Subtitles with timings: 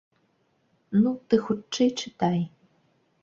[1.01, 2.39] Ну, ты хутчэй чытай.